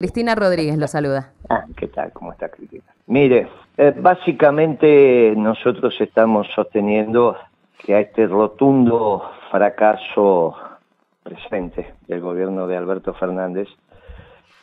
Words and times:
Cristina 0.00 0.34
Rodríguez 0.34 0.78
lo 0.78 0.86
saluda. 0.86 1.34
Ah, 1.50 1.66
¿qué 1.76 1.86
tal? 1.86 2.10
¿Cómo 2.14 2.32
está 2.32 2.48
Cristina? 2.48 2.84
Mire, 3.06 3.48
eh, 3.76 3.92
básicamente 3.94 5.34
nosotros 5.36 5.94
estamos 6.00 6.46
sosteniendo 6.54 7.36
que 7.76 7.94
a 7.94 8.00
este 8.00 8.26
rotundo 8.26 9.30
fracaso 9.50 10.56
presente 11.22 11.96
del 12.08 12.22
gobierno 12.22 12.66
de 12.66 12.78
Alberto 12.78 13.12
Fernández 13.12 13.68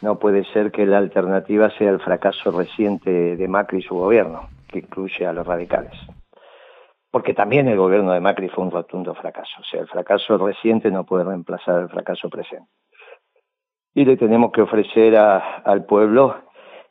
no 0.02 0.18
puede 0.18 0.44
ser 0.54 0.72
que 0.72 0.88
la 0.88 0.98
alternativa 0.98 1.70
sea 1.78 1.92
el 1.92 2.00
fracaso 2.00 2.50
reciente 2.50 3.36
de 3.36 3.48
Macri 3.48 3.78
y 3.78 3.84
su 3.84 3.94
gobierno, 3.94 4.50
que 4.68 4.80
incluye 4.80 5.28
a 5.28 5.34
los 5.34 5.46
radicales. 5.46 5.94
Porque 7.12 7.36
también 7.36 7.68
el 7.68 7.78
gobierno 7.78 8.12
de 8.12 8.22
Macri 8.22 8.50
fue 8.50 8.64
un 8.64 8.72
rotundo 8.72 9.14
fracaso. 9.14 9.62
O 9.62 9.64
sea, 9.66 9.82
el 9.82 9.88
fracaso 9.88 10.36
reciente 10.40 10.90
no 10.90 11.04
puede 11.04 11.26
reemplazar 11.26 11.82
el 11.82 11.90
fracaso 11.90 12.28
presente 12.28 12.72
y 13.98 14.06
le 14.06 14.16
tenemos 14.16 14.52
que 14.52 14.62
ofrecer 14.62 15.18
al 15.18 15.86
pueblo 15.86 16.36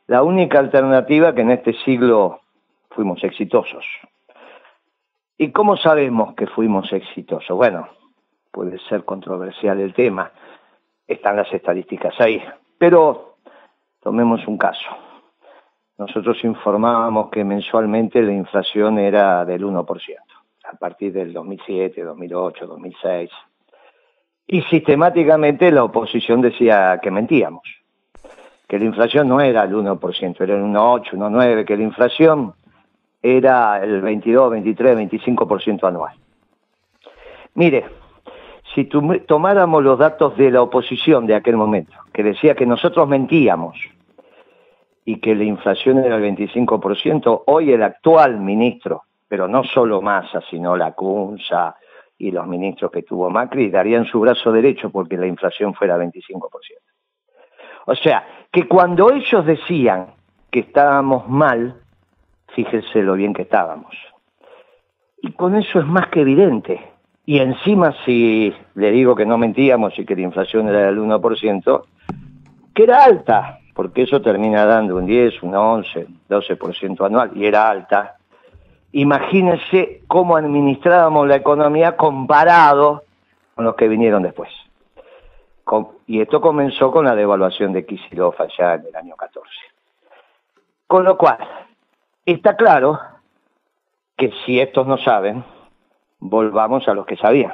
la 0.07 0.23
única 0.23 0.59
alternativa 0.59 1.33
que 1.33 1.39
en 1.39 1.51
este 1.51 1.71
siglo 1.85 2.41
fuimos 2.89 3.23
exitosos. 3.23 3.85
¿Y 5.37 5.53
cómo 5.53 5.77
sabemos 5.77 6.35
que 6.35 6.47
fuimos 6.47 6.91
exitosos? 6.91 7.55
Bueno, 7.55 7.87
puede 8.51 8.77
ser 8.89 9.05
controversial 9.05 9.79
el 9.79 9.93
tema, 9.93 10.33
están 11.07 11.37
las 11.37 11.49
estadísticas 11.53 12.13
ahí, 12.19 12.43
pero 12.77 13.37
tomemos 14.01 14.45
un 14.45 14.57
caso. 14.57 14.89
Nosotros 15.97 16.43
informábamos 16.43 17.29
que 17.29 17.45
mensualmente 17.45 18.21
la 18.21 18.33
inflación 18.33 18.99
era 18.99 19.45
del 19.45 19.63
1%, 19.63 19.85
a 20.65 20.73
partir 20.73 21.13
del 21.13 21.31
2007, 21.31 22.03
2008, 22.03 22.67
2006 22.67 23.31
y 24.47 24.61
sistemáticamente 24.63 25.71
la 25.71 25.83
oposición 25.83 26.41
decía 26.41 26.99
que 27.01 27.11
mentíamos, 27.11 27.63
que 28.67 28.79
la 28.79 28.85
inflación 28.85 29.27
no 29.27 29.41
era 29.41 29.63
el 29.63 29.73
1%, 29.73 30.41
era 30.41 30.55
el 30.55 30.63
1,8, 30.63 31.11
1,9, 31.11 31.65
que 31.65 31.77
la 31.77 31.83
inflación 31.83 32.53
era 33.21 33.83
el 33.83 34.01
22, 34.01 34.51
23, 34.51 34.97
25% 34.97 35.87
anual. 35.87 36.13
Mire, 37.55 37.85
si 38.73 38.85
tomáramos 38.85 39.83
los 39.83 39.99
datos 39.99 40.37
de 40.37 40.51
la 40.51 40.61
oposición 40.61 41.25
de 41.25 41.35
aquel 41.35 41.57
momento, 41.57 41.93
que 42.13 42.23
decía 42.23 42.55
que 42.55 42.65
nosotros 42.65 43.07
mentíamos 43.07 43.77
y 45.03 45.19
que 45.19 45.35
la 45.35 45.43
inflación 45.43 45.99
era 45.99 46.17
el 46.17 46.23
25%, 46.23 47.43
hoy 47.47 47.71
el 47.71 47.83
actual 47.83 48.39
ministro, 48.39 49.03
pero 49.27 49.47
no 49.47 49.63
solo 49.63 50.01
Massa, 50.01 50.41
sino 50.49 50.77
la 50.77 50.91
CUNSA, 50.91 51.75
y 52.17 52.31
los 52.31 52.47
ministros 52.47 52.91
que 52.91 53.03
tuvo 53.03 53.29
Macri 53.29 53.69
darían 53.69 54.05
su 54.05 54.19
brazo 54.19 54.51
derecho 54.51 54.89
porque 54.89 55.17
la 55.17 55.27
inflación 55.27 55.73
fuera 55.73 55.97
25%. 55.97 56.49
O 57.85 57.95
sea, 57.95 58.25
que 58.51 58.67
cuando 58.67 59.11
ellos 59.11 59.45
decían 59.45 60.07
que 60.51 60.59
estábamos 60.59 61.29
mal, 61.29 61.75
fíjense 62.49 63.01
lo 63.01 63.13
bien 63.13 63.33
que 63.33 63.43
estábamos. 63.43 63.95
Y 65.21 65.31
con 65.31 65.55
eso 65.55 65.79
es 65.79 65.85
más 65.85 66.07
que 66.09 66.21
evidente. 66.21 66.81
Y 67.25 67.39
encima 67.39 67.93
si 68.05 68.53
le 68.75 68.91
digo 68.91 69.15
que 69.15 69.25
no 69.25 69.37
mentíamos 69.37 69.97
y 69.97 70.05
que 70.05 70.15
la 70.15 70.21
inflación 70.21 70.67
era 70.67 70.85
del 70.85 70.99
1%, 70.99 71.83
que 72.73 72.83
era 72.83 73.03
alta, 73.03 73.59
porque 73.73 74.03
eso 74.03 74.21
termina 74.21 74.65
dando 74.65 74.95
un 74.97 75.05
10, 75.05 75.43
un 75.43 75.55
11, 75.55 76.07
12% 76.29 77.05
anual, 77.05 77.31
y 77.35 77.45
era 77.45 77.69
alta, 77.69 78.16
imagínense 78.97 80.01
cómo 80.07 80.37
administrábamos 80.37 81.27
la 81.27 81.35
economía 81.35 81.95
comparado 81.95 83.03
con 83.53 83.65
los 83.65 83.75
que 83.75 83.87
vinieron 83.87 84.23
después. 84.23 84.49
y 86.07 86.21
esto 86.21 86.41
comenzó 86.41 86.91
con 86.91 87.05
la 87.05 87.13
devaluación 87.13 87.73
de 87.73 87.85
Kicillof 87.85 88.39
allá 88.39 88.75
en 88.75 88.85
el 88.87 88.95
año 88.95 89.15
14. 89.15 89.49
Con 90.87 91.03
lo 91.03 91.17
cual, 91.17 91.37
está 92.25 92.55
claro 92.55 92.99
que 94.15 94.31
si 94.45 94.59
estos 94.59 94.87
no 94.87 94.97
saben, 94.97 95.43
volvamos 96.19 96.87
a 96.87 96.93
los 96.93 97.05
que 97.05 97.17
sabían. 97.17 97.53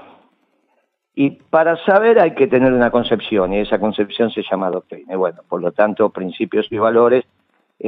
Y 1.16 1.32
para 1.32 1.76
saber 1.86 2.20
hay 2.20 2.36
que 2.36 2.48
tener 2.48 2.72
una 2.72 2.90
concepción, 2.90 3.52
y 3.54 3.60
esa 3.60 3.80
concepción 3.80 4.32
se 4.32 4.44
llama 4.44 4.70
doctrina. 4.70 5.14
Y 5.14 5.18
bueno, 5.18 5.42
por 5.50 5.62
lo 5.62 5.72
tanto, 5.72 6.10
principios 6.12 6.68
y 6.72 6.78
valores 6.78 7.26
es 7.26 7.33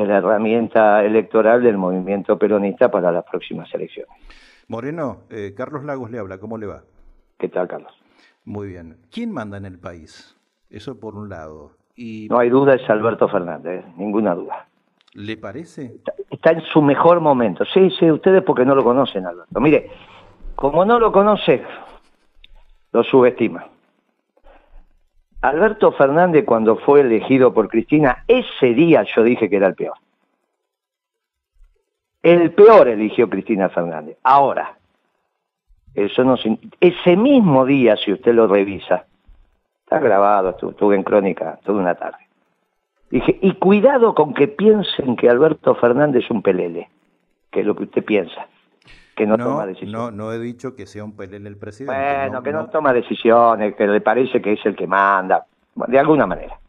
la 0.04 0.18
herramienta 0.18 1.04
electoral 1.06 1.64
del 1.64 1.78
movimiento 1.78 2.38
peronista 2.38 2.92
para 2.92 3.12
las 3.12 3.24
próximas 3.24 3.74
elecciones. 3.74 4.12
Moreno, 4.68 5.22
eh, 5.30 5.54
Carlos 5.56 5.84
Lagos 5.84 6.12
le 6.12 6.20
habla, 6.20 6.40
¿cómo 6.40 6.58
le 6.58 6.66
va? 6.66 6.82
¿Qué 7.38 7.48
tal, 7.48 7.68
Carlos? 7.68 7.94
Muy 8.44 8.68
bien. 8.68 8.98
¿Quién 9.12 9.32
manda 9.32 9.58
en 9.58 9.66
el 9.66 9.80
país? 9.80 10.36
Eso 10.70 11.00
por 11.00 11.16
un 11.16 11.30
lado. 11.30 11.72
Y... 11.96 12.28
No 12.30 12.40
hay 12.40 12.50
duda, 12.50 12.74
es 12.74 12.90
Alberto 12.90 13.30
Fernández, 13.30 13.86
ninguna 13.96 14.36
duda. 14.36 14.68
¿Le 15.14 15.38
parece? 15.38 16.02
Está, 16.30 16.52
en 16.52 16.62
su 16.62 16.82
mejor 16.82 17.22
momento. 17.22 17.64
Sí, 17.74 17.90
sí, 17.98 18.12
ustedes 18.12 18.44
porque 18.44 18.66
no 18.66 18.76
lo 18.76 18.84
conocen, 18.84 19.26
Alberto. 19.26 19.62
Mire, 19.62 19.90
como 20.56 20.84
no 20.84 21.00
lo 21.00 21.12
conoce, 21.12 21.64
lo 22.92 23.04
subestima. 23.04 23.66
Alberto 25.46 25.92
Fernández 25.92 26.44
cuando 26.44 26.78
fue 26.78 27.02
elegido 27.02 27.54
por 27.54 27.68
Cristina, 27.68 28.24
ese 28.28 28.74
día 28.74 29.06
yo 29.16 29.22
dije 29.22 29.48
que 29.48 29.58
era 29.58 29.68
el 29.68 29.76
peor. 29.76 29.96
El 32.24 32.52
peor 32.52 32.88
eligió 32.88 33.30
Cristina 33.30 33.70
Fernández. 33.70 34.18
Ahora, 34.24 34.76
eso 35.94 36.24
no 36.24 36.36
ese 36.80 37.16
mismo 37.16 37.64
día, 37.64 37.96
si 37.96 38.12
usted 38.12 38.34
lo 38.34 38.48
revisa, 38.48 39.06
está 39.84 40.00
grabado, 40.00 40.50
estuve 40.50 40.96
en 40.96 41.04
crónica 41.04 41.60
toda 41.64 41.80
una 41.80 41.94
tarde. 41.94 42.26
Dije, 43.12 43.38
y 43.40 43.54
cuidado 43.54 44.16
con 44.16 44.34
que 44.34 44.48
piensen 44.48 45.16
que 45.16 45.30
Alberto 45.30 45.76
Fernández 45.76 46.24
es 46.24 46.32
un 46.32 46.42
pelele, 46.42 46.90
que 47.52 47.60
es 47.60 47.68
lo 47.68 47.76
que 47.76 47.84
usted 47.84 48.04
piensa, 48.04 48.48
que 49.16 49.26
no, 49.26 49.38
toma 49.38 49.66
decisiones. 49.66 49.94
No, 49.94 50.12
no 50.12 50.34
he 50.34 50.40
dicho 50.40 50.76
que 50.76 50.86
sea 50.86 51.04
un 51.04 51.16
pelele 51.16 51.48
el 51.48 51.58
presidente. 51.58 51.96
Bueno, 51.96 52.44
que 52.44 52.52
no, 52.52 52.68
toma 52.68 52.92
decisiones, 52.94 53.76
que 53.76 53.88
le 53.88 54.02
parece 54.02 54.42
que 54.42 54.54
es 54.54 54.66
el 54.66 54.76
que 54.76 54.86
manda, 54.86 55.46
de 55.74 56.00
alguna 56.00 56.28
manera. 56.28 56.60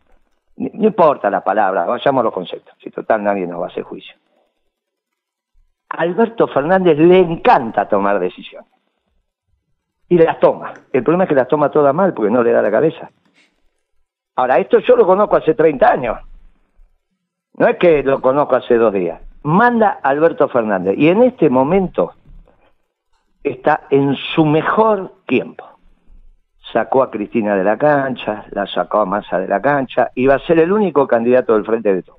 No 0.56 0.86
importa 0.86 1.28
la 1.28 1.42
palabra, 1.42 1.84
vayamos 1.84 2.20
a 2.20 2.24
los 2.24 2.32
conceptos, 2.32 2.74
si 2.82 2.90
total 2.90 3.22
nadie 3.22 3.46
nos 3.46 3.60
va 3.60 3.66
a 3.66 3.68
hacer 3.68 3.82
juicio. 3.82 4.14
Alberto 5.88 6.46
Fernández 6.48 6.98
le 6.98 7.18
encanta 7.18 7.88
tomar 7.88 8.18
decisiones. 8.18 8.70
Y 10.08 10.18
las 10.18 10.38
toma. 10.38 10.72
El 10.92 11.02
problema 11.02 11.24
es 11.24 11.28
que 11.28 11.34
las 11.34 11.48
toma 11.48 11.70
todas 11.70 11.94
mal 11.94 12.14
porque 12.14 12.30
no 12.30 12.42
le 12.42 12.52
da 12.52 12.62
la 12.62 12.70
cabeza. 12.70 13.10
Ahora, 14.36 14.58
esto 14.58 14.78
yo 14.78 14.96
lo 14.96 15.06
conozco 15.06 15.36
hace 15.36 15.54
30 15.54 15.90
años. 15.90 16.18
No 17.54 17.66
es 17.66 17.76
que 17.76 18.02
lo 18.02 18.20
conozco 18.20 18.56
hace 18.56 18.76
dos 18.76 18.92
días. 18.92 19.20
Manda 19.42 19.98
Alberto 20.02 20.48
Fernández. 20.48 20.94
Y 20.96 21.08
en 21.08 21.22
este 21.22 21.50
momento 21.50 22.12
está 23.50 23.86
en 23.90 24.16
su 24.34 24.44
mejor 24.44 25.14
tiempo. 25.26 25.64
Sacó 26.72 27.02
a 27.02 27.10
Cristina 27.10 27.54
de 27.54 27.64
la 27.64 27.78
cancha, 27.78 28.44
la 28.50 28.66
sacó 28.66 29.00
a 29.00 29.06
Massa 29.06 29.38
de 29.38 29.46
la 29.46 29.62
cancha 29.62 30.10
y 30.14 30.26
va 30.26 30.34
a 30.34 30.46
ser 30.46 30.58
el 30.58 30.72
único 30.72 31.06
candidato 31.06 31.54
del 31.54 31.64
frente 31.64 31.94
de 31.94 32.02
todo. 32.02 32.18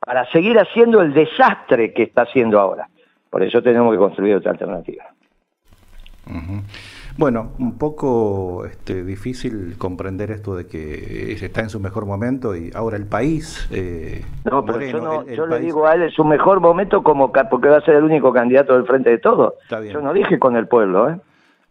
Para 0.00 0.24
seguir 0.32 0.58
haciendo 0.58 1.02
el 1.02 1.12
desastre 1.12 1.92
que 1.92 2.04
está 2.04 2.22
haciendo 2.22 2.58
ahora. 2.58 2.88
Por 3.30 3.42
eso 3.42 3.62
tenemos 3.62 3.92
que 3.92 3.98
construir 3.98 4.34
otra 4.34 4.52
alternativa. 4.52 5.04
Bueno, 7.18 7.52
un 7.58 7.78
poco 7.78 8.64
este, 8.64 9.04
difícil 9.04 9.76
comprender 9.76 10.30
esto 10.30 10.56
de 10.56 10.66
que 10.66 11.32
está 11.32 11.60
en 11.60 11.68
su 11.68 11.78
mejor 11.78 12.06
momento 12.06 12.56
y 12.56 12.70
ahora 12.74 12.96
el 12.96 13.06
país. 13.06 13.68
Eh, 13.70 14.24
no, 14.44 14.64
pero 14.64 14.80
yo, 15.24 15.46
le 15.46 15.60
digo 15.60 15.86
a 15.86 15.94
él 15.94 16.02
en 16.02 16.10
su 16.10 16.24
mejor 16.24 16.60
momento 16.60 17.02
como 17.02 17.30
porque 17.32 17.68
va 17.68 17.78
a 17.78 17.80
ser 17.82 17.96
el 17.96 18.04
único 18.04 18.32
candidato 18.32 18.74
del 18.74 18.86
frente 18.86 19.10
de 19.10 19.18
todos. 19.18 19.54
Yo 19.70 20.00
no 20.00 20.12
dije 20.12 20.38
con 20.38 20.56
el 20.56 20.66
pueblo, 20.66 21.10
¿eh? 21.10 21.20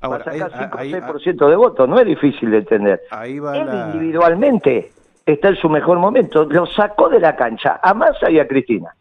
Ahora, 0.04 0.26
va 0.26 0.46
a 0.46 0.50
sacar 0.50 0.84
5 0.84 0.98
6% 1.20 1.50
de 1.50 1.56
votos, 1.56 1.88
no 1.88 2.00
es 2.00 2.06
difícil 2.08 2.50
de 2.50 2.58
entender. 2.58 3.02
Ahí 3.12 3.38
va 3.38 3.56
él 3.56 3.70
individualmente 3.94 4.92
está 5.26 5.50
en 5.50 5.56
su 5.56 5.70
mejor 5.70 6.00
momento, 6.00 6.46
lo 6.46 6.66
sacó 6.66 7.10
de 7.10 7.20
la 7.20 7.36
cancha 7.36 7.80
a 7.82 7.94
Massa 7.94 8.30
y 8.30 8.40
a 8.40 8.48
Cristina. 8.48 8.96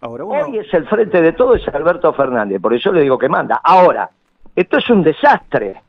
Hoy 0.00 0.58
es 0.58 0.72
el 0.74 0.86
frente 0.86 1.20
de 1.20 1.32
todo, 1.32 1.54
es 1.54 1.66
Alberto 1.68 2.12
Fernández, 2.12 2.60
por 2.60 2.74
eso 2.74 2.92
le 2.92 3.02
digo 3.02 3.18
que 3.18 3.28
manda. 3.28 3.60
Ahora, 3.64 4.10
esto 4.54 4.78
es 4.78 4.90
un 4.90 5.02
desastre. 5.02 5.82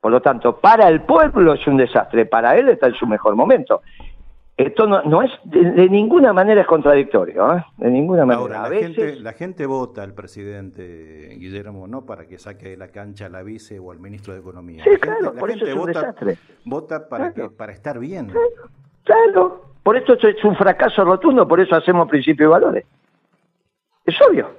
Por 0.00 0.12
lo 0.12 0.20
tanto, 0.20 0.60
para 0.60 0.88
el 0.88 1.02
pueblo 1.02 1.54
es 1.54 1.66
un 1.66 1.78
desastre, 1.78 2.26
para 2.26 2.56
él 2.56 2.68
está 2.68 2.88
en 2.88 2.94
su 2.94 3.06
mejor 3.06 3.34
momento. 3.36 3.80
Esto 4.56 4.86
no, 4.86 5.22
es, 5.22 5.32
de, 5.44 5.88
ninguna 5.88 6.32
manera 6.32 6.60
es 6.60 6.66
contradictorio, 6.68 7.56
¿eh? 7.56 7.64
de 7.76 7.90
ninguna 7.90 8.24
manera. 8.24 8.58
Ahora, 8.58 8.68
la, 8.68 8.76
gente, 8.76 9.16
la 9.16 9.32
gente 9.32 9.66
vota 9.66 10.04
al 10.04 10.14
presidente 10.14 11.34
Guillermo 11.38 11.88
no 11.88 12.06
para 12.06 12.26
que 12.26 12.38
saque 12.38 12.68
de 12.68 12.76
la 12.76 12.88
cancha 12.88 13.26
a 13.26 13.28
la 13.30 13.42
vice 13.42 13.80
o 13.80 13.90
al 13.90 13.98
ministro 13.98 14.32
de 14.32 14.38
Economía. 14.38 14.84
Sí, 14.84 14.90
claro, 15.00 15.34
por 15.34 15.50
eso 15.50 15.64
es 15.64 15.72
un 15.72 15.80
vota, 15.80 16.00
desastre. 16.00 16.38
Vota 16.64 17.08
para, 17.08 17.32
que, 17.32 17.48
para 17.48 17.72
estar 17.72 17.98
bien. 17.98 18.32
Claro, 19.02 19.64
por 19.82 19.96
esto 19.96 20.12
es 20.12 20.44
un 20.44 20.54
fracaso 20.54 21.04
rotundo, 21.04 21.48
por 21.48 21.58
eso 21.58 21.74
hacemos 21.74 22.08
principios 22.08 22.46
y 22.46 22.50
valores. 22.50 22.84
Es 24.04 24.14
obvio. 24.22 24.50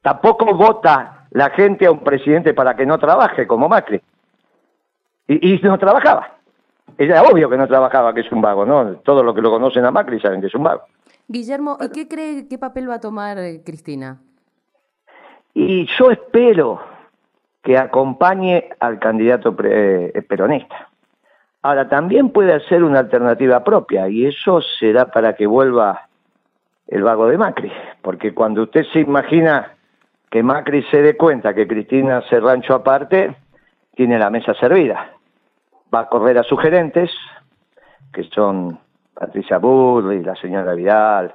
Tampoco 0.00 0.54
vota 0.54 1.17
la 1.30 1.50
gente 1.50 1.86
a 1.86 1.90
un 1.90 2.00
presidente 2.00 2.54
para 2.54 2.74
que 2.74 2.86
no 2.86 2.98
trabaje, 2.98 3.46
como 3.46 3.68
Macri. 3.68 4.00
Y, 5.26 5.60
no 5.62 5.78
trabajaba. 5.78 6.38
Era 6.96 7.22
obvio 7.22 7.50
que 7.50 7.56
no 7.56 7.68
trabajaba, 7.68 8.14
que 8.14 8.20
es 8.20 8.32
un 8.32 8.40
vago, 8.40 8.64
¿no? 8.64 8.96
Todos 8.96 9.24
los 9.24 9.34
que 9.34 9.42
lo 9.42 9.50
conocen 9.50 9.84
a 9.84 9.90
Macri 9.90 10.20
saben 10.20 10.40
que 10.40 10.46
es 10.46 10.54
un 10.54 10.64
vago. 10.64 10.82
Guillermo, 11.28 11.76
¿y 11.80 11.90
qué 11.90 12.08
cree, 12.08 12.48
qué 12.48 12.58
papel 12.58 12.88
va 12.88 12.94
a 12.94 13.00
tomar 13.00 13.38
eh, 13.38 13.60
Cristina? 13.64 14.18
Y 15.52 15.86
yo 15.98 16.10
espero 16.10 16.80
que 17.62 17.76
acompañe 17.76 18.70
al 18.80 18.98
candidato 18.98 19.54
eh, 19.62 20.24
peronista. 20.26 20.88
Ahora, 21.62 21.88
también 21.88 22.30
puede 22.30 22.58
ser 22.68 22.82
una 22.82 23.00
alternativa 23.00 23.62
propia 23.62 24.08
y 24.08 24.24
eso 24.24 24.62
será 24.78 25.10
para 25.10 25.34
que 25.34 25.46
vuelva 25.46 26.08
el 26.86 27.02
vago 27.02 27.26
de 27.26 27.36
Macri, 27.36 27.70
porque 28.00 28.32
cuando 28.32 28.62
usted 28.62 28.84
se 28.92 29.00
imagina 29.00 29.74
que 30.30 30.42
Macri 30.42 30.82
se 30.84 31.02
dé 31.02 31.16
cuenta 31.16 31.54
que 31.54 31.66
Cristina 31.66 32.22
se 32.28 32.40
rancho 32.40 32.74
aparte, 32.74 33.34
tiene 33.94 34.18
la 34.18 34.30
mesa 34.30 34.54
servida. 34.54 35.12
Va 35.92 36.00
a 36.00 36.08
correr 36.08 36.38
a 36.38 36.42
sus 36.42 36.60
gerentes, 36.60 37.10
que 38.12 38.24
son 38.24 38.78
Patricia 39.14 39.58
Burri, 39.58 40.22
la 40.22 40.36
señora 40.36 40.74
Vidal, 40.74 41.34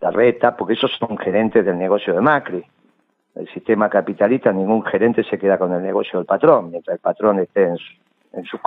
Reta, 0.00 0.56
porque 0.56 0.74
esos 0.74 0.92
son 0.98 1.18
gerentes 1.18 1.64
del 1.64 1.78
negocio 1.78 2.14
de 2.14 2.20
Macri. 2.20 2.64
El 3.34 3.48
sistema 3.48 3.88
capitalista, 3.88 4.52
ningún 4.52 4.84
gerente 4.84 5.24
se 5.24 5.38
queda 5.38 5.58
con 5.58 5.72
el 5.72 5.82
negocio 5.82 6.18
del 6.18 6.26
patrón, 6.26 6.70
mientras 6.70 6.94
el 6.94 7.00
patrón 7.00 7.40
esté 7.40 7.64
en, 7.64 7.78
en 8.32 8.44
sus, 8.44 8.60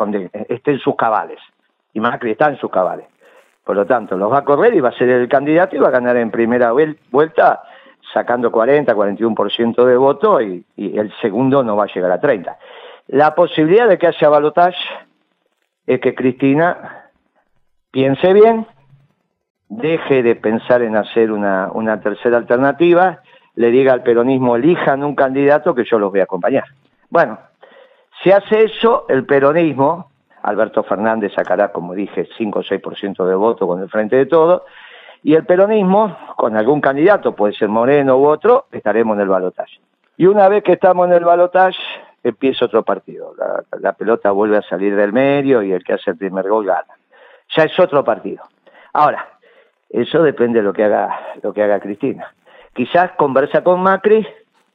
esté 0.50 0.72
en 0.72 0.80
sus 0.80 0.96
cabales. 0.96 1.40
Y 1.94 2.00
Macri 2.00 2.32
está 2.32 2.50
en 2.50 2.58
sus 2.58 2.72
cabales. 2.72 3.06
Por 3.64 3.76
lo 3.76 3.86
tanto, 3.86 4.18
los 4.18 4.32
va 4.32 4.40
a 4.40 4.46
correr 4.46 4.74
y 4.74 4.80
va 4.80 4.90
a 4.90 4.98
ser 4.98 5.10
el 5.10 5.30
candidato 5.30 5.76
y 5.76 5.80
va 5.80 5.90
a 5.90 5.92
ganar 5.92 6.18
en 6.18 6.32
primera 6.32 6.72
vuelta 6.72 7.64
sacando 8.14 8.52
40, 8.52 8.94
41% 8.94 9.86
de 9.86 9.98
voto 9.98 10.42
y, 10.42 10.66
el 10.78 11.12
segundo 11.22 11.64
no 11.64 11.76
va 11.76 11.86
a 11.86 11.94
llegar 11.94 12.12
a 12.12 12.20
30. 12.20 12.58
La 13.08 13.36
posibilidad 13.36 13.88
de 13.88 13.98
que 13.98 14.08
haya 14.08 14.30
balotaje 14.30 14.78
es 15.86 16.00
que 16.00 16.16
Cristina 16.16 17.10
piense 17.92 18.34
bien, 18.34 18.68
deje 19.70 20.24
de 20.24 20.36
pensar 20.36 20.82
en 20.82 20.96
hacer 20.96 21.32
una, 21.32 21.70
una 21.74 22.00
tercera 22.00 22.38
alternativa, 22.38 23.22
le 23.56 23.72
diga 23.72 23.94
al 23.94 24.04
peronismo 24.04 24.56
elijan 24.56 25.04
un 25.04 25.16
candidato 25.16 25.76
que 25.76 25.84
yo 25.84 26.00
los 26.00 26.12
voy 26.12 26.22
a 26.22 26.24
acompañar. 26.24 26.66
Bueno, 27.10 27.40
si 28.24 28.32
hace 28.32 28.64
eso, 28.64 29.06
el 29.10 29.26
peronismo, 29.26 30.12
Alberto 30.44 30.84
Fernández 30.84 31.34
sacará, 31.34 31.72
como 31.72 31.94
dije, 31.94 32.28
5 32.38 32.60
o 32.60 32.64
6% 32.64 33.26
de 33.26 33.36
voto 33.36 33.68
con 33.68 33.82
el 33.82 33.90
frente 33.90 34.16
de 34.16 34.26
todo, 34.26 34.66
y 35.24 35.36
el 35.36 35.46
peronismo, 35.46 36.18
con 36.36 36.58
algún 36.58 36.82
candidato, 36.82 37.36
puede 37.36 37.54
ser 37.54 37.70
Moreno 37.70 38.18
u 38.18 38.28
otro, 38.28 38.66
estaremos 38.72 39.16
en 39.16 39.22
el 39.22 39.30
balotaje. 39.30 39.80
Y 40.18 40.26
una 40.26 40.50
vez 40.50 40.64
que 40.64 40.74
estamos 40.74 41.08
en 41.08 41.14
el 41.14 41.24
balotaje, 41.24 41.78
empieza 42.24 42.66
otro 42.66 42.84
partido. 42.84 43.34
La, 43.80 43.94
pelota 43.94 44.32
vuelve 44.32 44.58
a 44.58 44.62
salir 44.64 44.96
del 44.96 45.14
medio 45.14 45.62
y 45.64 45.72
el 45.72 45.84
que 45.84 45.94
hace 45.94 46.12
el 46.12 46.18
primer 46.18 46.48
gol 46.50 46.66
gana. 46.66 46.94
Ya 47.56 47.64
es 47.64 47.80
otro 47.80 48.04
partido. 48.04 48.44
Ahora, 48.94 49.28
eso 49.90 50.24
depende 50.24 50.60
de 50.60 50.64
lo 50.64 50.74
que 50.74 50.86
haga, 50.86 51.20
lo 51.42 51.54
que 51.54 51.64
haga 51.64 51.80
Cristina. 51.80 52.34
Quizás 52.74 53.12
conversa 53.12 53.64
con 53.64 53.82
Macri 53.82 54.26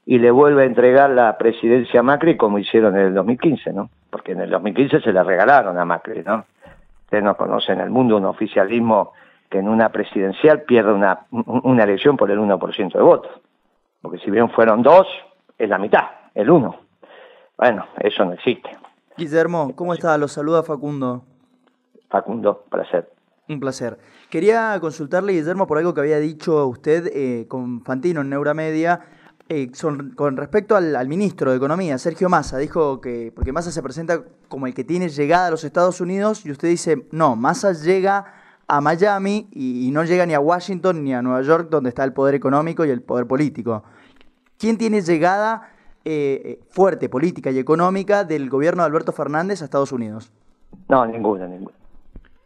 y 0.04 0.18
le 0.18 0.30
vuelve 0.30 0.62
a 0.62 0.66
entregar 0.66 1.10
la 1.10 1.36
presidencia 1.38 2.00
a 2.00 2.02
Macri 2.02 2.36
como 2.36 2.58
hicieron 2.58 2.96
en 2.96 3.06
el 3.06 3.14
2015, 3.14 3.72
¿no? 3.72 3.90
Porque 4.10 4.32
en 4.32 4.42
el 4.42 4.50
2015 4.50 5.00
se 5.00 5.12
la 5.12 5.24
regalaron 5.24 5.78
a 5.78 5.84
Macri, 5.84 6.22
¿no? 6.22 6.44
Ustedes 7.04 7.24
no 7.24 7.36
conocen 7.36 7.80
el 7.80 7.90
mundo 7.90 8.16
un 8.16 8.26
oficialismo 8.26 9.12
que 9.50 9.58
en 9.58 9.68
una 9.68 9.90
presidencial 9.90 10.62
pierde 10.62 10.92
una, 10.92 11.26
una 11.30 11.84
elección 11.84 12.16
por 12.16 12.30
el 12.30 12.38
1% 12.38 12.92
de 12.92 13.02
votos. 13.02 13.32
Porque 14.02 14.18
si 14.18 14.30
bien 14.30 14.50
fueron 14.50 14.82
dos, 14.82 15.06
es 15.58 15.68
la 15.68 15.78
mitad, 15.78 16.04
el 16.34 16.50
uno. 16.50 16.76
Bueno, 17.56 17.86
eso 17.98 18.24
no 18.24 18.32
existe. 18.32 18.70
Guillermo, 19.16 19.74
¿cómo 19.74 19.94
está? 19.94 20.16
Los 20.18 20.32
saluda 20.32 20.62
Facundo. 20.62 21.24
Facundo, 22.08 22.64
placer. 22.70 23.10
Un 23.48 23.60
placer. 23.60 23.98
Quería 24.28 24.78
consultarle, 24.80 25.32
Guillermo, 25.32 25.66
por 25.66 25.78
algo 25.78 25.94
que 25.94 26.00
había 26.00 26.18
dicho 26.18 26.66
usted 26.66 27.06
eh, 27.14 27.46
con 27.48 27.82
Fantino 27.82 28.20
en 28.20 28.30
Neuramedia, 28.30 29.00
eh, 29.48 29.70
con 30.16 30.36
respecto 30.36 30.76
al, 30.76 30.96
al, 30.96 31.08
ministro 31.08 31.52
de 31.52 31.56
Economía, 31.56 31.96
Sergio 31.98 32.28
Massa. 32.28 32.58
Dijo 32.58 33.00
que, 33.00 33.32
porque 33.34 33.52
Massa 33.52 33.70
se 33.70 33.82
presenta 33.82 34.22
como 34.48 34.66
el 34.66 34.74
que 34.74 34.84
tiene 34.84 35.08
llegada 35.08 35.46
a 35.46 35.50
los 35.50 35.64
Estados 35.64 36.00
Unidos, 36.00 36.44
y 36.44 36.50
usted 36.50 36.68
dice, 36.68 37.06
no, 37.12 37.36
Massa 37.36 37.72
llega 37.72 38.34
a 38.68 38.80
Miami 38.80 39.48
y, 39.52 39.90
no 39.92 40.04
llega 40.04 40.26
ni 40.26 40.34
a 40.34 40.40
Washington 40.40 41.04
ni 41.04 41.14
a 41.14 41.22
Nueva 41.22 41.42
York, 41.42 41.68
donde 41.70 41.90
está 41.90 42.04
el 42.04 42.12
poder 42.12 42.34
económico 42.34 42.84
y 42.84 42.90
el 42.90 43.02
poder 43.02 43.26
político. 43.26 43.84
¿Quién 44.58 44.78
tiene 44.78 45.02
llegada 45.02 45.70
eh, 46.04 46.60
fuerte 46.70 47.08
política 47.08 47.50
y 47.50 47.58
económica 47.58 48.24
del 48.24 48.48
gobierno 48.50 48.82
de 48.82 48.86
Alberto 48.86 49.12
Fernández 49.12 49.62
a 49.62 49.64
Estados 49.64 49.92
Unidos? 49.92 50.32
No, 50.88 51.06
ninguna, 51.06 51.46
ninguna. 51.46 51.76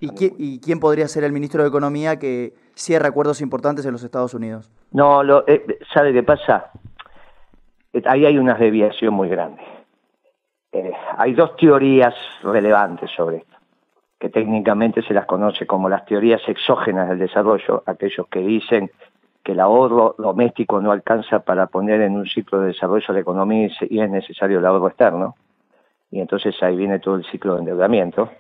¿Y, 0.02 0.60
quién, 0.60 0.80
podría 0.80 1.06
ser 1.08 1.24
el 1.24 1.32
ministro 1.32 1.62
de 1.62 1.68
Economía 1.68 2.18
que 2.18 2.54
cierra 2.74 3.08
acuerdos 3.08 3.42
importantes 3.42 3.84
en 3.84 3.92
los 3.92 4.02
Estados 4.02 4.32
Unidos? 4.32 4.70
No, 4.92 5.22
lo, 5.22 5.46
eh, 5.46 5.78
¿sabe 5.92 6.14
qué 6.14 6.22
pasa? 6.22 6.70
Eh, 7.92 8.02
ahí 8.06 8.24
hay 8.24 8.38
una 8.38 8.54
desviación 8.54 9.12
muy 9.12 9.28
grande. 9.28 9.60
hay 11.18 11.34
dos 11.34 11.54
teorías 11.56 12.14
relevantes 12.42 13.10
sobre 13.14 13.38
esto 13.38 13.59
que 14.20 14.28
técnicamente 14.28 15.02
se 15.02 15.14
las 15.14 15.24
conoce 15.24 15.66
como 15.66 15.88
las 15.88 16.04
teorías 16.04 16.42
exógenas 16.46 17.08
del 17.08 17.18
desarrollo, 17.18 17.82
aquellos 17.86 18.28
que 18.28 18.40
dicen 18.40 18.90
que 19.42 19.52
el 19.52 19.60
ahorro 19.60 20.14
doméstico 20.18 20.82
no 20.82 20.92
alcanza 20.92 21.40
para 21.40 21.68
poner 21.68 22.02
en 22.02 22.16
un 22.16 22.26
ciclo 22.26 22.60
de 22.60 22.68
desarrollo 22.68 23.14
la 23.14 23.20
economía 23.20 23.70
y 23.80 23.98
es 23.98 24.10
necesario 24.10 24.58
el 24.58 24.66
ahorro 24.66 24.88
externo, 24.88 25.36
y 26.10 26.20
entonces 26.20 26.54
ahí 26.62 26.76
viene 26.76 26.98
todo 26.98 27.14
el 27.14 27.24
ciclo 27.24 27.54
de 27.54 27.60
endeudamiento, 27.60 28.30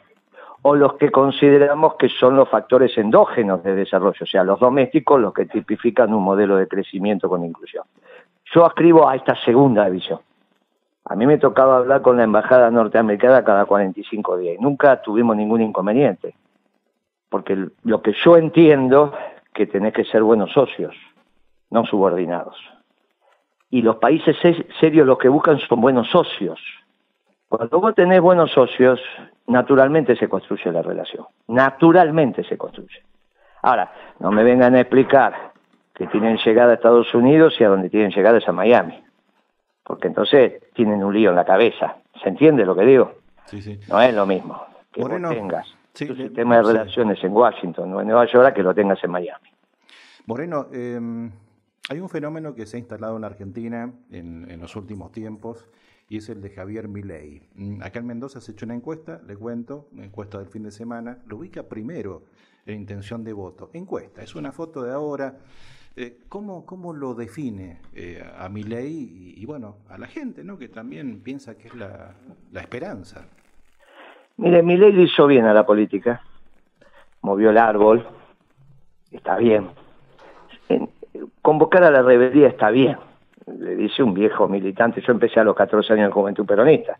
o 0.60 0.76
los 0.76 0.94
que 0.94 1.10
consideramos 1.10 1.94
que 1.94 2.10
son 2.10 2.36
los 2.36 2.50
factores 2.50 2.96
endógenos 2.98 3.62
de 3.64 3.74
desarrollo, 3.74 4.18
o 4.20 4.26
sea, 4.26 4.44
los 4.44 4.60
domésticos 4.60 5.18
los 5.18 5.32
que 5.32 5.46
tipifican 5.46 6.12
un 6.12 6.22
modelo 6.22 6.56
de 6.56 6.68
crecimiento 6.68 7.30
con 7.30 7.42
inclusión. 7.42 7.84
Yo 8.52 8.66
ascribo 8.66 9.08
a 9.08 9.16
esta 9.16 9.34
segunda 9.46 9.88
visión. 9.88 10.20
A 11.04 11.16
mí 11.16 11.26
me 11.26 11.38
tocaba 11.38 11.78
hablar 11.78 12.02
con 12.02 12.16
la 12.16 12.24
embajada 12.24 12.70
norteamericana 12.70 13.44
cada 13.44 13.64
45 13.64 14.36
días 14.38 14.56
y 14.58 14.62
nunca 14.62 15.00
tuvimos 15.02 15.36
ningún 15.36 15.62
inconveniente. 15.62 16.34
Porque 17.28 17.68
lo 17.84 18.02
que 18.02 18.12
yo 18.24 18.36
entiendo 18.36 19.12
que 19.52 19.66
tenés 19.66 19.92
que 19.92 20.04
ser 20.04 20.22
buenos 20.22 20.52
socios, 20.52 20.94
no 21.70 21.84
subordinados. 21.86 22.56
Y 23.70 23.82
los 23.82 23.96
países 23.96 24.36
serios 24.80 25.06
lo 25.06 25.16
que 25.16 25.28
buscan 25.28 25.58
son 25.60 25.80
buenos 25.80 26.08
socios. 26.10 26.60
Cuando 27.48 27.80
vos 27.80 27.94
tenés 27.94 28.20
buenos 28.20 28.52
socios, 28.52 29.00
naturalmente 29.46 30.16
se 30.16 30.28
construye 30.28 30.70
la 30.70 30.82
relación. 30.82 31.26
Naturalmente 31.48 32.44
se 32.44 32.58
construye. 32.58 33.02
Ahora, 33.62 33.92
no 34.18 34.30
me 34.30 34.44
vengan 34.44 34.74
a 34.74 34.80
explicar 34.80 35.52
que 35.94 36.06
tienen 36.06 36.38
llegada 36.38 36.72
a 36.72 36.74
Estados 36.74 37.14
Unidos 37.14 37.54
y 37.60 37.64
a 37.64 37.68
donde 37.68 37.90
tienen 37.90 38.10
llegada 38.10 38.38
es 38.38 38.48
a 38.48 38.52
Miami 38.52 39.09
porque 39.90 40.06
entonces 40.06 40.62
tienen 40.72 41.02
un 41.02 41.12
lío 41.12 41.30
en 41.30 41.36
la 41.36 41.44
cabeza. 41.44 41.96
¿Se 42.22 42.28
entiende 42.28 42.64
lo 42.64 42.76
que 42.76 42.86
digo? 42.86 43.12
Sí, 43.46 43.60
sí. 43.60 43.80
No 43.88 44.00
es 44.00 44.14
lo 44.14 44.24
mismo 44.24 44.64
que 44.92 45.02
vos 45.02 45.10
tengas 45.10 45.66
tu 45.92 46.14
sistema 46.14 46.58
de 46.58 46.62
relaciones 46.62 47.18
en 47.24 47.32
Washington 47.32 47.92
o 47.92 48.00
en 48.00 48.06
Nueva 48.06 48.24
York 48.30 48.54
que 48.54 48.62
lo 48.62 48.72
tengas 48.72 49.02
en 49.02 49.10
Miami. 49.10 49.48
Moreno, 50.26 50.68
em, 50.72 51.28
hay 51.88 51.98
un 51.98 52.08
fenómeno 52.08 52.54
que 52.54 52.66
se 52.66 52.76
ha 52.76 52.78
instalado 52.78 53.16
en 53.16 53.24
Argentina 53.24 53.92
en, 54.12 54.60
los 54.60 54.76
últimos 54.76 55.10
tiempos 55.10 55.68
y 56.08 56.18
es 56.18 56.28
el 56.28 56.40
de 56.40 56.50
Javier 56.50 56.86
Milei. 56.86 57.42
Mm, 57.56 57.82
acá 57.82 57.98
en 57.98 58.06
Mendoza 58.06 58.40
se 58.40 58.52
ha 58.52 58.54
hecho 58.54 58.64
una 58.64 58.76
encuesta, 58.76 59.20
le 59.26 59.36
cuento, 59.36 59.88
una 59.90 60.04
encuesta 60.04 60.38
del 60.38 60.46
fin 60.46 60.62
de 60.62 60.70
semana, 60.70 61.18
lo 61.26 61.38
ubica 61.38 61.64
primero 61.64 62.22
en 62.64 62.76
intención 62.76 63.24
de 63.24 63.32
voto. 63.32 63.70
Encuesta, 63.72 64.22
es 64.22 64.36
una 64.36 64.52
foto 64.52 64.84
de 64.84 64.92
ahora, 64.92 65.36
eh, 65.96 66.18
¿cómo, 66.28 66.64
¿Cómo 66.64 66.92
lo 66.92 67.14
define 67.14 67.80
eh, 67.94 68.22
a 68.38 68.48
mi 68.48 68.62
ley 68.62 69.34
y, 69.36 69.44
bueno, 69.44 69.78
a 69.88 69.98
la 69.98 70.06
gente, 70.06 70.44
¿no? 70.44 70.58
que 70.58 70.68
también 70.68 71.20
piensa 71.22 71.56
que 71.58 71.68
es 71.68 71.74
la, 71.74 72.14
esperanza? 72.54 73.26
Mire, 74.36 74.62
mi 74.62 74.76
ley 74.76 74.98
hizo 75.02 75.26
bien 75.26 75.44
a 75.46 75.52
la 75.52 75.66
política, 75.66 76.22
movió 77.22 77.50
el 77.50 77.58
árbol, 77.58 78.06
está 79.10 79.36
bien. 79.36 79.68
convocar 81.42 81.82
a 81.84 81.90
la 81.90 82.02
rebeldía 82.02 82.48
está 82.48 82.70
bien, 82.70 82.96
le 83.58 83.74
dice 83.74 84.02
un 84.02 84.14
viejo 84.14 84.48
militante, 84.48 85.00
yo 85.00 85.12
empecé 85.12 85.40
a 85.40 85.44
los 85.44 85.56
14 85.56 85.92
años 85.92 86.06
en 86.06 86.12
Juventud 86.12 86.46
Peronista, 86.46 86.98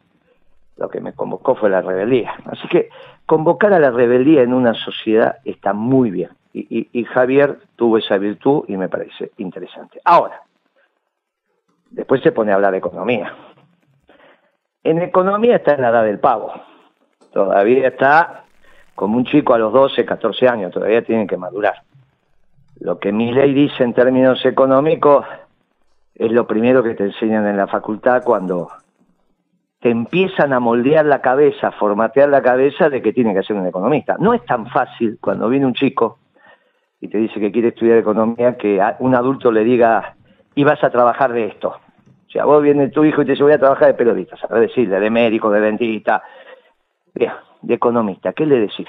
lo 0.76 0.88
que 0.88 1.00
me 1.00 1.12
convocó 1.12 1.54
fue 1.54 1.70
la 1.70 1.82
rebeldía. 1.82 2.34
Así 2.46 2.66
que 2.68 2.88
convocar 3.26 3.72
a 3.72 3.78
la 3.78 3.90
rebeldía 3.90 4.42
en 4.42 4.52
una 4.52 4.74
sociedad 4.74 5.36
está 5.44 5.72
muy 5.72 6.10
bien. 6.10 6.30
Y, 6.52 7.04
Javier 7.04 7.58
tuvo 7.76 7.98
esa 7.98 8.18
virtud 8.18 8.64
y 8.66 8.76
me 8.76 8.88
parece 8.88 9.30
interesante. 9.36 10.00
Ahora, 10.04 10.42
después 11.90 12.22
se 12.22 12.32
pone 12.32 12.50
a 12.50 12.56
hablar 12.56 12.72
de 12.72 12.78
economía. 12.78 13.34
En 14.82 15.00
economía 15.00 15.56
está 15.56 15.74
en 15.74 15.82
la 15.82 15.90
edad 15.90 16.04
del 16.04 16.18
pavo. 16.18 16.52
Todavía 17.32 17.88
está 17.88 18.44
como 18.94 19.16
un 19.16 19.24
chico 19.24 19.54
a 19.54 19.58
los 19.58 19.72
12, 19.72 20.04
14 20.04 20.48
años, 20.48 20.72
todavía 20.72 21.04
tienen 21.04 21.26
que 21.26 21.36
madurar. 21.36 21.82
Lo 22.80 22.98
que 22.98 23.12
mi 23.12 23.32
ley 23.32 23.54
dice 23.54 23.84
en 23.84 23.94
términos 23.94 24.44
económicos 24.44 25.26
es 26.14 26.32
lo 26.32 26.46
primero 26.46 26.82
que 26.82 26.94
te 26.94 27.04
enseñan 27.04 27.46
en 27.46 27.56
la 27.56 27.66
facultad 27.66 28.22
cuando 28.24 28.68
te 29.80 29.90
empiezan 29.90 30.52
a 30.52 30.60
moldear 30.60 31.06
la 31.06 31.22
cabeza, 31.22 31.70
formatear 31.72 32.28
la 32.28 32.42
cabeza 32.42 32.90
de 32.90 33.00
que 33.00 33.12
tiene 33.12 33.34
que 33.34 33.42
ser 33.42 33.56
un 33.56 33.66
economista. 33.66 34.16
No 34.18 34.34
es 34.34 34.44
tan 34.44 34.66
fácil 34.66 35.18
cuando 35.20 35.48
viene 35.48 35.66
un 35.66 35.74
chico 35.74 36.18
y 37.00 37.08
te 37.08 37.18
dice 37.18 37.40
que 37.40 37.50
quiere 37.50 37.68
estudiar 37.68 37.98
economía 37.98 38.56
que 38.56 38.80
un 38.98 39.14
adulto 39.14 39.50
le 39.50 39.64
diga, 39.64 40.16
y 40.54 40.64
vas 40.64 40.82
a 40.84 40.90
trabajar 40.90 41.32
de 41.32 41.46
esto. 41.46 41.68
O 41.68 42.30
sea, 42.30 42.44
vos 42.44 42.62
viene 42.62 42.88
tu 42.88 43.04
hijo 43.04 43.22
y 43.22 43.24
te 43.24 43.32
dice, 43.32 43.42
voy 43.42 43.52
a 43.52 43.58
trabajar 43.58 43.88
de 43.88 43.94
periodista, 43.94 44.36
sabes 44.36 44.68
decirle, 44.68 45.00
de 45.00 45.10
médico, 45.10 45.50
de 45.50 45.60
dentista, 45.60 46.22
de 47.14 47.74
economista, 47.74 48.32
¿qué 48.32 48.46
le 48.46 48.60
decís? 48.60 48.88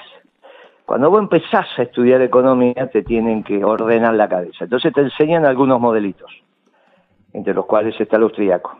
Cuando 0.84 1.10
vos 1.10 1.20
empezás 1.20 1.66
a 1.78 1.82
estudiar 1.82 2.20
economía 2.22 2.88
te 2.92 3.02
tienen 3.02 3.42
que 3.42 3.64
ordenar 3.64 4.14
la 4.14 4.28
cabeza. 4.28 4.64
Entonces 4.64 4.92
te 4.92 5.00
enseñan 5.00 5.46
algunos 5.46 5.80
modelitos, 5.80 6.30
entre 7.32 7.54
los 7.54 7.66
cuales 7.66 7.98
está 7.98 8.16
el 8.16 8.24
austríaco. 8.24 8.76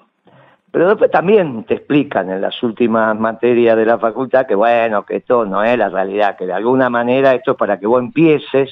Pero 0.71 0.89
después 0.89 1.11
también 1.11 1.65
te 1.65 1.75
explican 1.75 2.31
en 2.31 2.41
las 2.41 2.63
últimas 2.63 3.19
materias 3.19 3.77
de 3.77 3.87
la 3.87 3.99
facultad 3.99 4.47
que 4.47 4.55
bueno, 4.55 5.05
que 5.05 5.17
esto 5.17 5.45
no 5.45 5.63
es 5.63 5.77
la 5.79 5.89
realidad, 5.89 6.37
que 6.37 6.47
de 6.47 6.53
alguna 6.53 6.89
manera 6.89 7.35
esto 7.35 7.53
es 7.53 7.57
para 7.57 7.79
que 7.79 7.87
vos 7.87 8.01
empieces. 8.01 8.71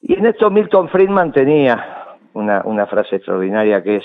Y 0.00 0.14
en 0.14 0.26
esto 0.26 0.50
Milton 0.50 0.88
Friedman 0.88 1.32
tenía 1.32 2.16
una, 2.34 2.86
frase 2.86 3.16
extraordinaria 3.16 3.82
que 3.82 3.96
es, 3.96 4.04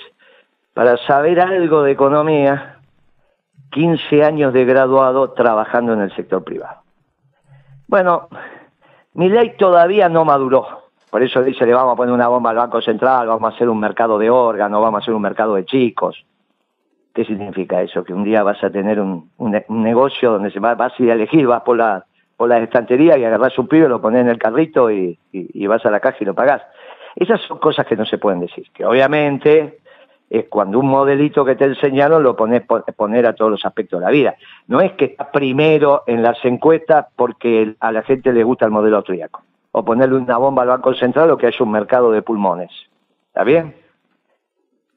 para 0.74 0.98
saber 1.06 1.40
algo 1.40 1.84
de 1.84 1.92
economía, 1.92 2.80
15 3.72 4.24
años 4.24 4.54
de 4.54 4.66
graduado 4.66 5.32
trabajando 5.32 5.94
en 5.94 6.02
el 6.02 6.16
sector 6.16 6.44
privado. 6.44 6.82
Bueno, 7.88 8.28
mi 9.14 9.30
ley 9.30 9.56
todavía 9.58 10.10
no 10.10 10.26
maduró. 10.26 10.84
Por 11.12 11.22
eso 11.22 11.44
dice, 11.44 11.66
le 11.66 11.76
vamos 11.76 11.94
a 11.94 11.96
poner 11.96 12.14
una 12.14 12.28
bomba 12.28 12.50
al 12.50 12.56
Banco 12.56 12.82
Central, 12.82 13.28
vamos 13.28 13.52
a 13.52 13.56
hacer 13.56 13.70
un 13.70 13.80
mercado 13.80 14.18
de 14.18 14.32
órganos, 14.32 14.82
vamos 14.82 15.00
a 15.00 15.04
hacer 15.04 15.14
un 15.14 15.22
mercado 15.22 15.56
de 15.56 15.66
chicos. 15.66 16.26
¿Qué 17.14 17.24
significa 17.26 17.82
eso? 17.84 18.04
Que 18.04 18.14
un 18.14 18.24
día 18.24 18.42
vas 18.42 18.64
a 18.64 18.72
tener 18.72 19.00
un, 19.00 19.30
negocio 19.70 20.32
donde 20.32 20.50
se 20.50 20.60
va, 20.60 20.74
vas 20.74 20.94
a 21.00 21.04
ir 21.04 21.12
a 21.12 21.14
elegir, 21.14 21.46
vas 21.46 21.62
por 21.62 21.78
la, 21.78 22.08
por 22.44 22.50
la 22.50 22.60
estantería 22.60 23.18
y 23.18 23.24
agarras 23.24 23.58
un 23.58 23.70
pibe, 23.70 23.88
lo 23.88 24.02
pones 24.02 24.20
en 24.20 24.28
el 24.28 24.38
carrito 24.38 24.92
y, 24.92 25.18
vas 25.66 25.86
a 25.86 25.90
la 25.90 26.02
caja 26.02 26.18
y 26.20 26.26
lo 26.26 26.34
pagás. 26.34 26.62
Esas 27.16 27.40
son 27.44 27.58
cosas 27.58 27.86
que 27.86 27.96
no 27.96 28.04
se 28.04 28.18
pueden 28.18 28.42
decir. 28.42 28.66
Que 28.74 28.84
obviamente 28.84 29.80
es 30.30 30.48
cuando 30.50 30.78
un 30.78 30.88
modelito 30.88 31.46
que 31.46 31.56
te 31.56 31.64
enseñaron 31.64 32.22
lo 32.22 32.36
pones 32.36 32.64
poner 32.98 33.26
a 33.28 33.34
todos 33.34 33.50
los 33.50 33.66
aspectos 33.66 34.02
de 34.02 34.06
la 34.06 34.12
vida. 34.12 34.36
No 34.68 34.82
es 34.82 34.92
que 34.92 35.06
está 35.06 35.32
primero 35.32 36.04
en 36.06 36.22
las 36.22 36.44
encuestas 36.44 37.06
porque 37.16 37.76
a 37.80 37.94
la 37.94 38.04
gente 38.04 38.34
le 38.34 38.44
gusta 38.44 38.66
el 38.66 38.72
modelo 38.72 38.98
austríaco, 38.98 39.42
o 39.72 39.86
ponerle 39.86 40.18
una 40.18 40.36
bomba 40.36 40.64
al 40.64 40.68
Banco 40.68 40.94
Central 40.96 41.32
o 41.32 41.38
que 41.38 41.48
haya 41.48 41.64
un 41.64 41.72
mercado 41.72 42.12
de 42.12 42.24
pulmones. 42.24 42.72
¿Está 43.28 43.46
bien? 43.46 43.74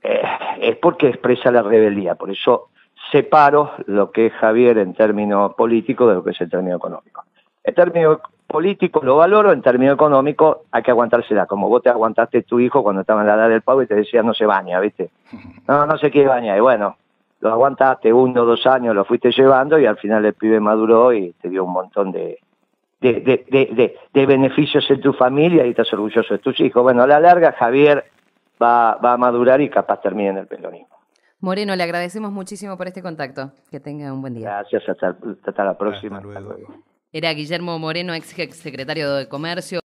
Eh, 0.02 0.20
es 0.62 0.76
porque 0.78 1.10
expresa 1.10 1.52
la 1.52 1.62
rebeldía, 1.62 2.16
por 2.16 2.28
eso 2.28 2.70
separo 3.10 3.72
lo 3.86 4.10
que 4.10 4.26
es 4.26 4.32
Javier 4.32 4.78
en 4.78 4.94
términos 4.94 5.54
políticos 5.54 6.08
de 6.08 6.14
lo 6.14 6.24
que 6.24 6.30
es 6.30 6.40
el 6.40 6.50
término 6.50 6.76
económico. 6.76 7.25
En 7.66 7.74
términos 7.74 8.20
político 8.46 9.00
lo 9.02 9.16
valoro, 9.16 9.52
en 9.52 9.60
términos 9.60 9.94
económicos 9.94 10.58
hay 10.70 10.84
que 10.84 10.92
aguantársela, 10.92 11.46
como 11.46 11.68
vos 11.68 11.82
te 11.82 11.90
aguantaste 11.90 12.42
tu 12.42 12.60
hijo 12.60 12.84
cuando 12.84 13.00
estaba 13.00 13.22
en 13.22 13.26
la 13.26 13.34
edad 13.34 13.48
del 13.48 13.62
pavo 13.62 13.82
y 13.82 13.88
te 13.88 13.96
decía 13.96 14.22
no 14.22 14.34
se 14.34 14.46
baña, 14.46 14.78
¿viste? 14.80 15.10
No, 15.68 15.84
no 15.84 15.98
se 15.98 16.12
quiere 16.12 16.28
bañar, 16.28 16.56
y 16.56 16.60
bueno, 16.60 16.96
lo 17.40 17.50
aguantaste 17.50 18.12
uno 18.12 18.42
o 18.42 18.44
dos 18.44 18.64
años, 18.66 18.94
lo 18.94 19.04
fuiste 19.04 19.32
llevando 19.32 19.80
y 19.80 19.86
al 19.86 19.96
final 19.96 20.24
el 20.24 20.34
pibe 20.34 20.60
maduró 20.60 21.12
y 21.12 21.32
te 21.32 21.48
dio 21.48 21.64
un 21.64 21.72
montón 21.72 22.12
de, 22.12 22.38
de, 23.00 23.20
de, 23.20 23.96
de, 24.12 24.26
beneficios 24.26 24.88
en 24.88 25.00
tu 25.00 25.12
familia 25.12 25.66
y 25.66 25.70
estás 25.70 25.92
orgulloso 25.92 26.34
de 26.34 26.38
tus 26.38 26.58
hijos. 26.60 26.84
Bueno, 26.84 27.02
a 27.02 27.06
la 27.08 27.18
larga 27.18 27.52
Javier 27.52 28.04
va, 28.62 28.94
va 29.04 29.14
a 29.14 29.16
madurar 29.16 29.60
y 29.60 29.68
capaz 29.68 30.00
termine 30.00 30.30
en 30.30 30.38
el 30.38 30.46
peronismo. 30.46 30.96
Moreno, 31.40 31.74
le 31.74 31.82
agradecemos 31.82 32.30
muchísimo 32.30 32.76
por 32.76 32.86
este 32.86 33.02
contacto. 33.02 33.50
Que 33.70 33.80
tenga 33.80 34.12
un 34.12 34.20
buen 34.20 34.34
día. 34.34 34.48
Gracias, 34.50 34.88
hasta, 34.88 35.16
hasta 35.44 35.64
la 35.64 35.76
próxima. 35.76 36.22
Era 37.12 37.32
Guillermo 37.32 37.78
Moreno, 37.78 38.14
ex 38.14 38.34
secretario 38.56 39.14
de 39.14 39.28
Comercio. 39.28 39.80